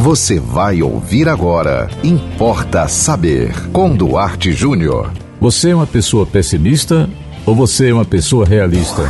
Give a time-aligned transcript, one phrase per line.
[0.00, 1.86] Você vai ouvir agora.
[2.02, 3.52] Importa saber.
[3.70, 5.12] Com Duarte Júnior.
[5.38, 7.06] Você é uma pessoa pessimista
[7.44, 9.02] ou você é uma pessoa realista?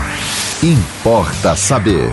[0.61, 2.11] Importa saber.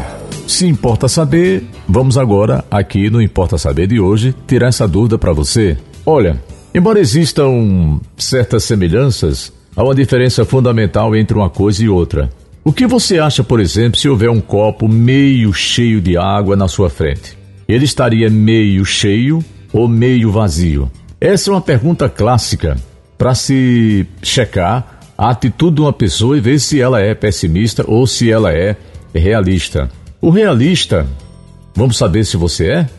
[0.47, 5.33] Se importa saber, vamos agora, aqui no Importa Saber de hoje, tirar essa dúvida para
[5.33, 5.75] você.
[6.05, 6.39] Olha,
[6.71, 12.29] embora existam certas semelhanças, há uma diferença fundamental entre uma coisa e outra.
[12.63, 16.67] O que você acha, por exemplo, se houver um copo meio cheio de água na
[16.67, 17.46] sua frente?
[17.67, 19.43] Ele estaria meio cheio
[19.73, 20.89] ou meio vazio?
[21.19, 22.77] Essa é uma pergunta clássica
[23.17, 28.05] para se checar a atitude de uma pessoa e ver se ela é pessimista ou
[28.05, 28.75] se ela é
[29.13, 29.89] realista.
[30.21, 31.07] O realista,
[31.75, 32.89] vamos saber se você é?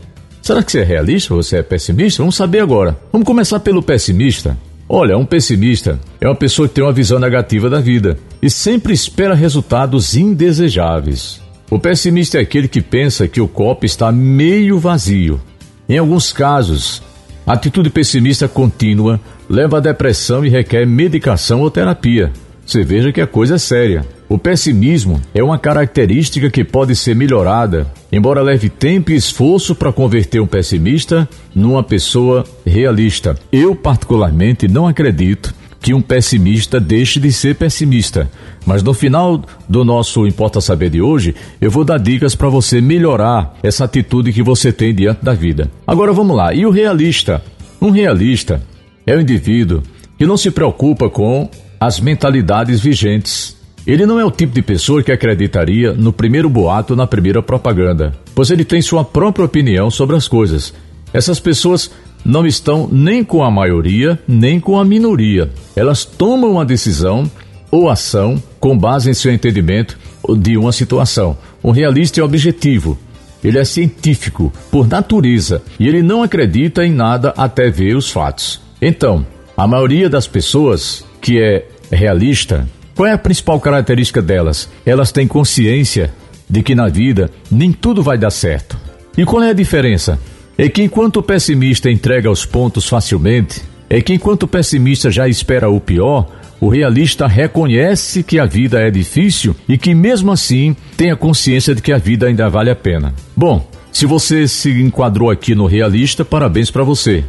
[0.43, 1.35] Será que você é realista?
[1.35, 2.23] Você é pessimista?
[2.23, 2.99] Vamos saber agora.
[3.13, 4.57] Vamos começar pelo pessimista.
[4.89, 8.93] Olha, um pessimista é uma pessoa que tem uma visão negativa da vida e sempre
[8.93, 11.41] espera resultados indesejáveis.
[11.71, 15.39] O pessimista é aquele que pensa que o copo está meio vazio.
[15.87, 17.03] Em alguns casos,
[17.47, 19.21] a atitude pessimista contínua
[19.51, 22.33] leva à depressão e requer medicação ou terapia.
[22.65, 24.07] Você veja que a coisa é séria.
[24.31, 29.93] O pessimismo é uma característica que pode ser melhorada, embora leve tempo e esforço para
[29.93, 33.37] converter um pessimista numa pessoa realista.
[33.53, 38.31] Eu, particularmente, não acredito que um pessimista deixe de ser pessimista.
[38.67, 42.81] Mas no final do nosso Importa Saber de hoje, eu vou dar dicas para você
[42.81, 45.71] melhorar essa atitude que você tem diante da vida.
[45.87, 46.53] Agora vamos lá.
[46.53, 47.43] E o realista?
[47.81, 48.63] Um realista
[49.07, 49.83] é o um indivíduo
[50.19, 51.49] que não se preocupa com
[51.81, 53.57] as mentalidades vigentes.
[53.87, 58.13] Ele não é o tipo de pessoa que acreditaria no primeiro boato, na primeira propaganda,
[58.35, 60.75] pois ele tem sua própria opinião sobre as coisas.
[61.13, 61.91] Essas pessoas
[62.25, 65.51] não estão nem com a maioria, nem com a minoria.
[65.75, 67.31] Elas tomam uma decisão
[67.71, 69.99] ou ação com base em seu entendimento
[70.39, 71.37] de uma situação.
[71.63, 72.99] Um realista é objetivo,
[73.43, 78.61] ele é científico por natureza e ele não acredita em nada até ver os fatos.
[78.81, 79.25] Então,
[79.57, 84.69] a maioria das pessoas que é realista, qual é a principal característica delas?
[84.85, 86.13] Elas têm consciência
[86.49, 88.79] de que na vida nem tudo vai dar certo.
[89.17, 90.19] E qual é a diferença?
[90.61, 95.29] É que enquanto o pessimista entrega os pontos facilmente, é que enquanto o pessimista já
[95.29, 96.29] espera o pior,
[96.61, 101.77] o realista reconhece que a vida é difícil e que mesmo assim tem a consciência
[101.77, 103.15] de que a vida ainda vale a pena.
[103.37, 107.23] Bom, se você se enquadrou aqui no realista, parabéns para você.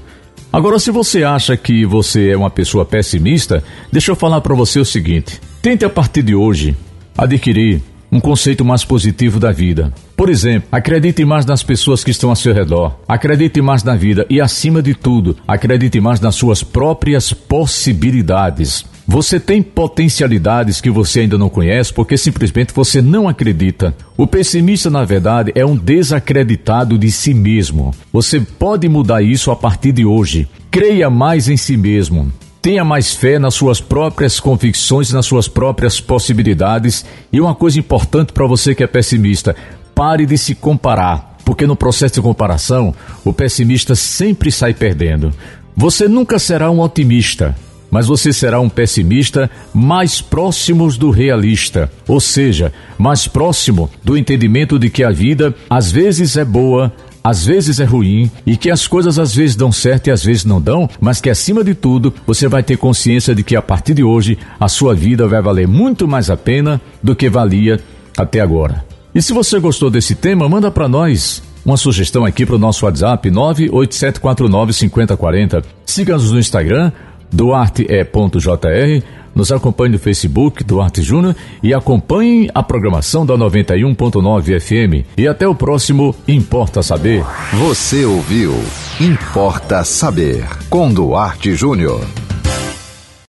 [0.52, 4.80] Agora, se você acha que você é uma pessoa pessimista, deixa eu falar para você
[4.80, 6.76] o seguinte: tente a partir de hoje
[7.16, 9.94] adquirir um conceito mais positivo da vida.
[10.16, 13.00] Por exemplo, acredite mais nas pessoas que estão ao seu redor.
[13.08, 18.86] Acredite mais na vida e, acima de tudo, acredite mais nas suas próprias possibilidades.
[19.08, 23.96] Você tem potencialidades que você ainda não conhece porque simplesmente você não acredita.
[24.16, 27.92] O pessimista, na verdade, é um desacreditado de si mesmo.
[28.14, 30.48] Você pode mudar isso a partir de hoje.
[30.70, 32.32] Creia mais em si mesmo.
[32.70, 37.04] Tenha mais fé nas suas próprias convicções, nas suas próprias possibilidades.
[37.34, 39.56] E uma coisa importante para você que é pessimista:
[39.96, 42.94] pare de se comparar, porque no processo de comparação,
[43.26, 45.34] o pessimista sempre sai perdendo.
[45.76, 47.56] Você nunca será um otimista,
[47.90, 54.78] mas você será um pessimista mais próximo do realista, ou seja, mais próximo do entendimento
[54.78, 56.94] de que a vida às vezes é boa,
[57.30, 60.46] às vezes é ruim e que as coisas às vezes dão certo e às vezes
[60.46, 63.94] não dão, mas que acima de tudo você vai ter consciência de que a partir
[63.94, 67.80] de hoje a sua vida vai valer muito mais a pena do que valia
[68.18, 68.84] até agora.
[69.14, 72.86] E se você gostou desse tema, manda para nós uma sugestão aqui para o nosso
[72.86, 75.64] WhatsApp 987495040.
[75.86, 76.92] Siga-nos no Instagram,
[77.32, 79.04] duarte.jr
[79.36, 85.06] nos acompanhe no Facebook Duarte Júnior e acompanhe a programação da 91.9 FM.
[85.18, 87.24] E até o próximo Importa Saber.
[87.54, 88.54] Você ouviu
[89.00, 92.02] Importa Saber com Duarte Júnior.